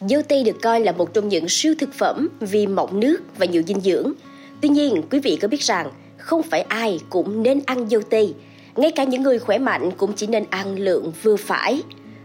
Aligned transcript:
Dâu 0.00 0.22
tây 0.22 0.44
được 0.44 0.62
coi 0.62 0.80
là 0.80 0.92
một 0.92 1.14
trong 1.14 1.28
những 1.28 1.48
siêu 1.48 1.74
thực 1.78 1.94
phẩm 1.94 2.28
vì 2.40 2.66
mọng 2.66 3.00
nước 3.00 3.18
và 3.38 3.46
nhiều 3.46 3.62
dinh 3.66 3.80
dưỡng. 3.80 4.12
Tuy 4.60 4.68
nhiên, 4.68 5.02
quý 5.10 5.18
vị 5.18 5.38
có 5.42 5.48
biết 5.48 5.62
rằng 5.62 5.90
không 6.16 6.42
phải 6.42 6.60
ai 6.60 7.00
cũng 7.10 7.42
nên 7.42 7.60
ăn 7.66 7.88
dâu 7.88 8.00
tây. 8.10 8.34
Ngay 8.76 8.90
cả 8.90 9.04
những 9.04 9.22
người 9.22 9.38
khỏe 9.38 9.58
mạnh 9.58 9.90
cũng 9.96 10.12
chỉ 10.12 10.26
nên 10.26 10.44
ăn 10.50 10.78
lượng 10.78 11.12
vừa 11.22 11.36
phải. 11.36 11.82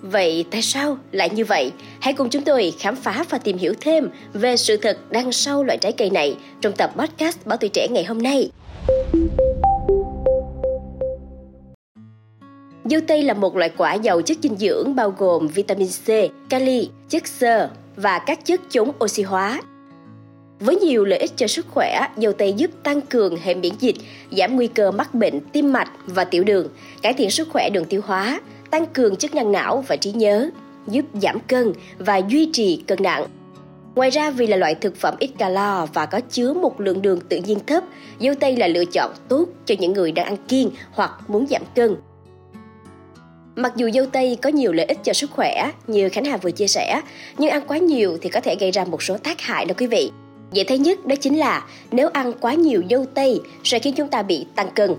Vậy 0.00 0.44
tại 0.50 0.62
sao 0.62 0.98
lại 1.12 1.30
như 1.30 1.44
vậy? 1.44 1.72
Hãy 2.00 2.14
cùng 2.14 2.28
chúng 2.28 2.42
tôi 2.42 2.72
khám 2.78 2.96
phá 2.96 3.24
và 3.30 3.38
tìm 3.38 3.58
hiểu 3.58 3.74
thêm 3.80 4.08
về 4.32 4.56
sự 4.56 4.76
thật 4.76 4.98
đằng 5.10 5.32
sau 5.32 5.64
loại 5.64 5.78
trái 5.78 5.92
cây 5.92 6.10
này 6.10 6.36
trong 6.60 6.72
tập 6.72 6.92
podcast 6.96 7.38
Báo 7.44 7.58
Tuổi 7.58 7.70
Trẻ 7.72 7.88
ngày 7.90 8.04
hôm 8.04 8.22
nay. 8.22 8.50
Dâu 12.92 13.00
tây 13.06 13.22
là 13.22 13.34
một 13.34 13.56
loại 13.56 13.70
quả 13.76 13.94
giàu 13.94 14.22
chất 14.22 14.38
dinh 14.42 14.56
dưỡng 14.56 14.94
bao 14.94 15.14
gồm 15.18 15.48
vitamin 15.48 15.88
C, 15.88 16.08
kali, 16.48 16.90
chất 17.08 17.26
xơ 17.26 17.68
và 17.96 18.18
các 18.18 18.44
chất 18.44 18.60
chống 18.70 18.92
oxy 19.04 19.22
hóa. 19.22 19.62
Với 20.60 20.76
nhiều 20.76 21.04
lợi 21.04 21.18
ích 21.18 21.30
cho 21.36 21.46
sức 21.46 21.66
khỏe, 21.70 22.08
dâu 22.16 22.32
tây 22.32 22.52
giúp 22.52 22.70
tăng 22.82 23.00
cường 23.00 23.36
hệ 23.36 23.54
miễn 23.54 23.72
dịch, 23.78 23.96
giảm 24.30 24.56
nguy 24.56 24.66
cơ 24.66 24.90
mắc 24.90 25.14
bệnh 25.14 25.40
tim 25.40 25.72
mạch 25.72 25.90
và 26.06 26.24
tiểu 26.24 26.44
đường, 26.44 26.68
cải 27.02 27.12
thiện 27.12 27.30
sức 27.30 27.48
khỏe 27.52 27.70
đường 27.70 27.84
tiêu 27.84 28.00
hóa, 28.04 28.40
tăng 28.70 28.86
cường 28.86 29.16
chức 29.16 29.34
năng 29.34 29.52
não 29.52 29.84
và 29.88 29.96
trí 29.96 30.12
nhớ, 30.12 30.50
giúp 30.86 31.04
giảm 31.22 31.40
cân 31.40 31.72
và 31.98 32.16
duy 32.28 32.50
trì 32.52 32.82
cân 32.86 32.98
nặng. 33.02 33.26
Ngoài 33.94 34.10
ra 34.10 34.30
vì 34.30 34.46
là 34.46 34.56
loại 34.56 34.74
thực 34.74 34.96
phẩm 34.96 35.14
ít 35.18 35.30
calo 35.38 35.86
và 35.94 36.06
có 36.06 36.20
chứa 36.20 36.52
một 36.52 36.80
lượng 36.80 37.02
đường 37.02 37.20
tự 37.20 37.36
nhiên 37.36 37.58
thấp, 37.66 37.84
dâu 38.20 38.34
tây 38.34 38.56
là 38.56 38.66
lựa 38.66 38.84
chọn 38.84 39.10
tốt 39.28 39.46
cho 39.66 39.74
những 39.78 39.92
người 39.92 40.12
đang 40.12 40.26
ăn 40.26 40.36
kiêng 40.48 40.70
hoặc 40.92 41.30
muốn 41.30 41.46
giảm 41.46 41.62
cân. 41.74 41.96
Mặc 43.56 43.72
dù 43.76 43.90
dâu 43.90 44.06
tây 44.06 44.38
có 44.42 44.50
nhiều 44.50 44.72
lợi 44.72 44.86
ích 44.86 44.98
cho 45.04 45.12
sức 45.12 45.30
khỏe 45.30 45.70
như 45.86 46.08
Khánh 46.08 46.24
Hà 46.24 46.36
vừa 46.36 46.50
chia 46.50 46.66
sẻ, 46.66 47.00
nhưng 47.38 47.50
ăn 47.50 47.62
quá 47.68 47.78
nhiều 47.78 48.18
thì 48.20 48.28
có 48.28 48.40
thể 48.40 48.56
gây 48.60 48.70
ra 48.70 48.84
một 48.84 49.02
số 49.02 49.18
tác 49.18 49.40
hại 49.40 49.64
đó 49.64 49.74
quý 49.78 49.86
vị. 49.86 50.10
Dễ 50.52 50.64
thấy 50.64 50.78
nhất 50.78 51.06
đó 51.06 51.16
chính 51.20 51.38
là 51.38 51.66
nếu 51.90 52.08
ăn 52.08 52.32
quá 52.40 52.54
nhiều 52.54 52.82
dâu 52.90 53.04
tây 53.14 53.40
sẽ 53.64 53.78
khiến 53.78 53.94
chúng 53.96 54.08
ta 54.08 54.22
bị 54.22 54.46
tăng 54.54 54.70
cân. 54.74 54.94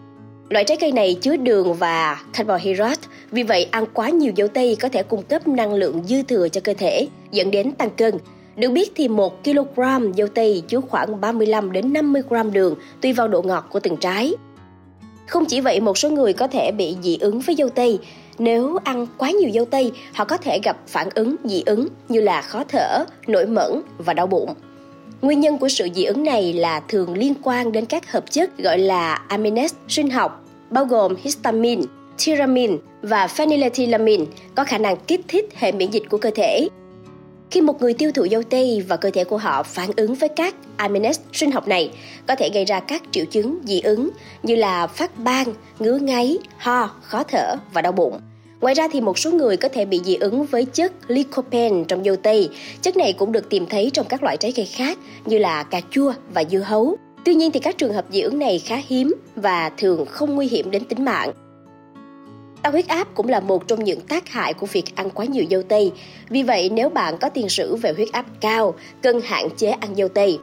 Loại 0.49 0.65
trái 0.65 0.77
cây 0.77 0.91
này 0.91 1.17
chứa 1.21 1.35
đường 1.35 1.73
và 1.73 2.23
carbohydrate, 2.33 3.01
vì 3.31 3.43
vậy 3.43 3.67
ăn 3.71 3.85
quá 3.93 4.09
nhiều 4.09 4.33
dâu 4.37 4.47
tây 4.47 4.77
có 4.79 4.89
thể 4.89 5.03
cung 5.03 5.23
cấp 5.23 5.47
năng 5.47 5.73
lượng 5.73 6.03
dư 6.07 6.23
thừa 6.23 6.49
cho 6.49 6.61
cơ 6.61 6.73
thể, 6.73 7.07
dẫn 7.31 7.51
đến 7.51 7.71
tăng 7.71 7.89
cân. 7.89 8.17
Được 8.55 8.69
biết 8.69 8.91
thì 8.95 9.07
1 9.07 9.43
kg 9.43 9.81
dâu 10.17 10.27
tây 10.27 10.63
chứa 10.67 10.79
khoảng 10.81 11.21
35 11.21 11.71
đến 11.71 11.93
50 11.93 12.21
gram 12.29 12.53
đường 12.53 12.75
tùy 13.01 13.13
vào 13.13 13.27
độ 13.27 13.41
ngọt 13.41 13.67
của 13.71 13.79
từng 13.79 13.97
trái. 13.97 14.33
Không 15.27 15.45
chỉ 15.45 15.61
vậy, 15.61 15.79
một 15.79 15.97
số 15.97 16.09
người 16.09 16.33
có 16.33 16.47
thể 16.47 16.71
bị 16.71 16.95
dị 17.03 17.17
ứng 17.17 17.39
với 17.39 17.55
dâu 17.55 17.69
tây. 17.69 17.99
Nếu 18.39 18.77
ăn 18.83 19.07
quá 19.17 19.31
nhiều 19.31 19.51
dâu 19.53 19.65
tây, 19.65 19.91
họ 20.13 20.25
có 20.25 20.37
thể 20.37 20.59
gặp 20.63 20.77
phản 20.87 21.09
ứng 21.15 21.35
dị 21.43 21.63
ứng 21.65 21.87
như 22.09 22.21
là 22.21 22.41
khó 22.41 22.63
thở, 22.67 23.05
nổi 23.27 23.45
mẩn 23.45 23.81
và 23.97 24.13
đau 24.13 24.27
bụng. 24.27 24.53
Nguyên 25.21 25.39
nhân 25.39 25.57
của 25.57 25.69
sự 25.69 25.87
dị 25.95 26.03
ứng 26.03 26.23
này 26.23 26.53
là 26.53 26.79
thường 26.79 27.17
liên 27.17 27.33
quan 27.43 27.71
đến 27.71 27.85
các 27.85 28.11
hợp 28.11 28.31
chất 28.31 28.57
gọi 28.57 28.77
là 28.77 29.13
amines 29.13 29.73
sinh 29.87 30.09
học, 30.09 30.45
bao 30.69 30.85
gồm 30.85 31.15
histamine, 31.15 31.81
tyramine 32.17 32.75
và 33.01 33.27
phenylethylamine 33.27 34.25
có 34.55 34.63
khả 34.63 34.77
năng 34.77 34.97
kích 34.97 35.21
thích 35.27 35.45
hệ 35.55 35.71
miễn 35.71 35.91
dịch 35.91 36.03
của 36.09 36.17
cơ 36.17 36.31
thể. 36.35 36.67
Khi 37.53 37.61
một 37.61 37.81
người 37.81 37.93
tiêu 37.93 38.11
thụ 38.11 38.27
dâu 38.31 38.43
tây 38.43 38.83
và 38.87 38.97
cơ 38.97 39.09
thể 39.09 39.23
của 39.23 39.37
họ 39.37 39.63
phản 39.63 39.89
ứng 39.95 40.15
với 40.15 40.29
các 40.29 40.55
amines 40.77 41.19
sinh 41.33 41.51
học 41.51 41.67
này, 41.67 41.91
có 42.27 42.35
thể 42.35 42.49
gây 42.53 42.65
ra 42.65 42.79
các 42.79 43.03
triệu 43.11 43.25
chứng 43.25 43.59
dị 43.63 43.79
ứng 43.79 44.09
như 44.43 44.55
là 44.55 44.87
phát 44.87 45.19
ban, 45.19 45.47
ngứa 45.79 45.97
ngáy, 45.97 46.37
ho, 46.57 46.89
khó 47.01 47.23
thở 47.23 47.55
và 47.73 47.81
đau 47.81 47.91
bụng. 47.91 48.19
Ngoài 48.61 48.73
ra 48.73 48.87
thì 48.91 49.01
một 49.01 49.19
số 49.19 49.31
người 49.31 49.57
có 49.57 49.69
thể 49.69 49.85
bị 49.85 50.01
dị 50.05 50.15
ứng 50.15 50.45
với 50.45 50.65
chất 50.65 50.91
lycopene 51.07 51.83
trong 51.87 52.03
dâu 52.03 52.15
tây. 52.15 52.49
Chất 52.81 52.97
này 52.97 53.13
cũng 53.13 53.31
được 53.31 53.49
tìm 53.49 53.65
thấy 53.65 53.89
trong 53.93 54.05
các 54.09 54.23
loại 54.23 54.37
trái 54.37 54.51
cây 54.55 54.65
khác 54.65 54.97
như 55.25 55.37
là 55.37 55.63
cà 55.63 55.81
chua 55.91 56.13
và 56.33 56.43
dưa 56.51 56.59
hấu. 56.59 56.97
Tuy 57.25 57.35
nhiên 57.35 57.51
thì 57.51 57.59
các 57.59 57.77
trường 57.77 57.93
hợp 57.93 58.05
dị 58.11 58.21
ứng 58.21 58.39
này 58.39 58.59
khá 58.59 58.81
hiếm 58.87 59.13
và 59.35 59.71
thường 59.77 60.05
không 60.05 60.35
nguy 60.35 60.47
hiểm 60.47 60.71
đến 60.71 60.85
tính 60.85 61.05
mạng. 61.05 61.31
Tăng 62.63 62.71
huyết 62.71 62.87
áp 62.87 63.07
cũng 63.15 63.29
là 63.29 63.39
một 63.39 63.67
trong 63.67 63.83
những 63.83 64.01
tác 64.01 64.29
hại 64.29 64.53
của 64.53 64.65
việc 64.65 64.95
ăn 64.95 65.09
quá 65.09 65.25
nhiều 65.25 65.45
dâu 65.51 65.63
tây. 65.63 65.91
Vì 66.29 66.43
vậy, 66.43 66.69
nếu 66.69 66.89
bạn 66.89 67.17
có 67.17 67.29
tiền 67.29 67.49
sử 67.49 67.75
về 67.75 67.93
huyết 67.93 68.11
áp 68.11 68.25
cao, 68.41 68.75
cần 69.01 69.21
hạn 69.21 69.49
chế 69.57 69.69
ăn 69.69 69.95
dâu 69.95 70.07
tây. 70.07 70.39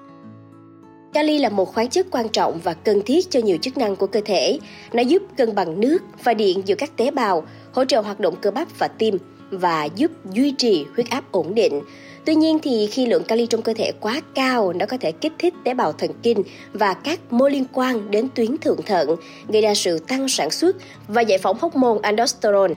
Kali 1.13 1.39
là 1.39 1.49
một 1.49 1.75
khoáng 1.75 1.89
chất 1.89 2.07
quan 2.11 2.29
trọng 2.29 2.61
và 2.65 2.75
cần 2.75 3.03
thiết 3.03 3.31
cho 3.31 3.41
nhiều 3.41 3.57
chức 3.63 3.77
năng 3.77 3.97
của 3.97 4.07
cơ 4.07 4.21
thể. 4.25 4.59
Nó 4.93 5.03
giúp 5.03 5.23
cân 5.37 5.55
bằng 5.55 5.81
nước 5.81 5.99
và 6.25 6.35
điện 6.35 6.63
giữa 6.65 6.75
các 6.75 6.97
tế 6.97 7.11
bào, 7.11 7.45
hỗ 7.73 7.85
trợ 7.85 8.01
hoạt 8.01 8.21
động 8.21 8.37
cơ 8.41 8.51
bắp 8.51 8.79
và 8.79 8.89
tim 8.89 9.19
và 9.51 9.85
giúp 9.85 10.11
duy 10.33 10.51
trì 10.51 10.85
huyết 10.95 11.11
áp 11.11 11.25
ổn 11.33 11.55
định. 11.55 11.81
Tuy 12.25 12.35
nhiên 12.35 12.59
thì 12.63 12.87
khi 12.87 13.07
lượng 13.07 13.25
kali 13.25 13.47
trong 13.47 13.63
cơ 13.63 13.75
thể 13.75 13.93
quá 14.01 14.21
cao, 14.35 14.73
nó 14.73 14.87
có 14.87 14.97
thể 14.97 15.13
kích 15.13 15.33
thích 15.39 15.55
tế 15.65 15.75
bào 15.75 15.93
thần 15.93 16.11
kinh 16.23 16.43
và 16.73 16.95
các 16.95 17.33
mô 17.33 17.49
liên 17.49 17.65
quan 17.73 18.11
đến 18.11 18.29
tuyến 18.35 18.57
thượng 18.59 18.83
thận, 18.83 19.17
gây 19.49 19.63
ra 19.63 19.75
sự 19.75 19.99
tăng 19.99 20.29
sản 20.29 20.51
xuất 20.51 20.77
và 21.09 21.23
giải 21.23 21.39
phóng 21.39 21.57
hormone 21.61 21.99
aldosterone. 22.03 22.75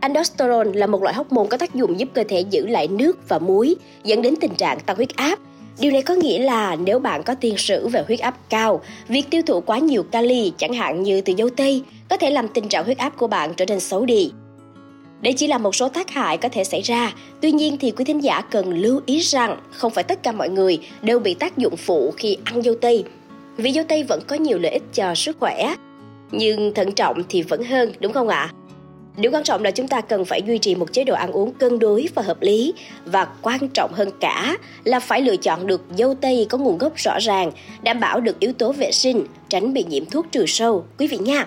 Aldosterone 0.00 0.70
là 0.74 0.86
một 0.86 1.02
loại 1.02 1.14
hormone 1.14 1.46
có 1.50 1.56
tác 1.56 1.74
dụng 1.74 2.00
giúp 2.00 2.08
cơ 2.14 2.24
thể 2.28 2.40
giữ 2.50 2.66
lại 2.66 2.88
nước 2.88 3.28
và 3.28 3.38
muối, 3.38 3.76
dẫn 4.04 4.22
đến 4.22 4.34
tình 4.40 4.54
trạng 4.54 4.80
tăng 4.80 4.96
huyết 4.96 5.16
áp. 5.16 5.38
Điều 5.80 5.92
này 5.92 6.02
có 6.02 6.14
nghĩa 6.14 6.38
là 6.38 6.76
nếu 6.76 6.98
bạn 6.98 7.22
có 7.22 7.34
tiền 7.34 7.56
sử 7.56 7.88
về 7.88 8.04
huyết 8.06 8.20
áp 8.20 8.36
cao, 8.50 8.80
việc 9.08 9.30
tiêu 9.30 9.42
thụ 9.46 9.60
quá 9.60 9.78
nhiều 9.78 10.02
kali 10.02 10.52
chẳng 10.58 10.72
hạn 10.74 11.02
như 11.02 11.20
từ 11.20 11.32
dâu 11.38 11.48
tây 11.50 11.82
có 12.08 12.16
thể 12.16 12.30
làm 12.30 12.48
tình 12.48 12.68
trạng 12.68 12.84
huyết 12.84 12.98
áp 12.98 13.16
của 13.16 13.26
bạn 13.26 13.54
trở 13.56 13.64
nên 13.64 13.80
xấu 13.80 14.06
đi. 14.06 14.32
Đây 15.20 15.32
chỉ 15.32 15.46
là 15.46 15.58
một 15.58 15.74
số 15.74 15.88
tác 15.88 16.10
hại 16.10 16.38
có 16.38 16.48
thể 16.48 16.64
xảy 16.64 16.82
ra, 16.82 17.12
tuy 17.40 17.52
nhiên 17.52 17.76
thì 17.80 17.90
quý 17.90 18.04
thính 18.04 18.22
giả 18.22 18.40
cần 18.40 18.72
lưu 18.72 19.00
ý 19.06 19.20
rằng 19.20 19.60
không 19.70 19.92
phải 19.92 20.04
tất 20.04 20.22
cả 20.22 20.32
mọi 20.32 20.48
người 20.48 20.78
đều 21.02 21.18
bị 21.18 21.34
tác 21.34 21.58
dụng 21.58 21.76
phụ 21.76 22.14
khi 22.16 22.36
ăn 22.44 22.62
dâu 22.62 22.74
tây. 22.74 23.04
Vì 23.56 23.72
dâu 23.72 23.84
tây 23.88 24.04
vẫn 24.04 24.20
có 24.26 24.36
nhiều 24.36 24.58
lợi 24.58 24.72
ích 24.72 24.82
cho 24.92 25.14
sức 25.14 25.36
khỏe, 25.40 25.74
nhưng 26.30 26.74
thận 26.74 26.92
trọng 26.92 27.22
thì 27.28 27.42
vẫn 27.42 27.64
hơn, 27.64 27.92
đúng 28.00 28.12
không 28.12 28.28
ạ? 28.28 28.50
Điều 29.16 29.32
quan 29.32 29.44
trọng 29.44 29.62
là 29.62 29.70
chúng 29.70 29.88
ta 29.88 30.00
cần 30.00 30.24
phải 30.24 30.42
duy 30.46 30.58
trì 30.58 30.74
một 30.74 30.92
chế 30.92 31.04
độ 31.04 31.14
ăn 31.14 31.32
uống 31.32 31.52
cân 31.52 31.78
đối 31.78 32.08
và 32.14 32.22
hợp 32.22 32.42
lý 32.42 32.74
và 33.04 33.24
quan 33.42 33.68
trọng 33.68 33.92
hơn 33.92 34.10
cả 34.20 34.56
là 34.84 35.00
phải 35.00 35.20
lựa 35.20 35.36
chọn 35.36 35.66
được 35.66 35.82
dâu 35.98 36.14
tây 36.14 36.46
có 36.50 36.58
nguồn 36.58 36.78
gốc 36.78 36.92
rõ 36.96 37.18
ràng, 37.20 37.50
đảm 37.82 38.00
bảo 38.00 38.20
được 38.20 38.40
yếu 38.40 38.52
tố 38.52 38.72
vệ 38.72 38.92
sinh, 38.92 39.26
tránh 39.48 39.74
bị 39.74 39.84
nhiễm 39.88 40.04
thuốc 40.04 40.26
trừ 40.32 40.44
sâu, 40.46 40.84
quý 40.98 41.06
vị 41.06 41.18
nha. 41.18 41.46